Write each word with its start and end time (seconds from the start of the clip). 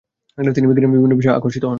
তিনি 0.37 0.67
বিজ্ঞানের 0.67 0.93
বিভিন্ন 0.93 1.15
বিষয়ে 1.15 1.35
আকর্ষিত 1.35 1.63
হন। 1.63 1.69